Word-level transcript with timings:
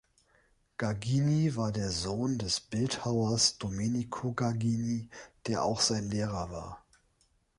Gagini 0.79 1.55
war 1.57 1.71
der 1.71 1.91
Sohn 1.91 2.39
des 2.39 2.59
Bildhauers 2.59 3.59
Domenico 3.59 4.33
Gagini, 4.33 5.07
der 5.45 5.63
auch 5.63 5.79
sein 5.79 6.09
Lehrer 6.09 6.49
war. 6.49 6.83